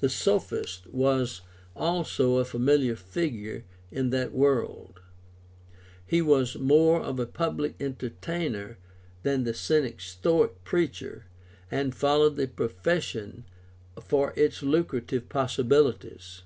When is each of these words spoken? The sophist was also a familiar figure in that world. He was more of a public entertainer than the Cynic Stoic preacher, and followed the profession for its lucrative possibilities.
The 0.00 0.10
sophist 0.10 0.86
was 0.88 1.40
also 1.74 2.36
a 2.36 2.44
familiar 2.44 2.94
figure 2.94 3.64
in 3.90 4.10
that 4.10 4.34
world. 4.34 5.00
He 6.04 6.20
was 6.20 6.58
more 6.58 7.00
of 7.00 7.18
a 7.18 7.24
public 7.24 7.74
entertainer 7.80 8.76
than 9.22 9.44
the 9.44 9.54
Cynic 9.54 10.02
Stoic 10.02 10.62
preacher, 10.64 11.24
and 11.70 11.94
followed 11.94 12.36
the 12.36 12.46
profession 12.48 13.46
for 13.98 14.34
its 14.36 14.62
lucrative 14.62 15.30
possibilities. 15.30 16.42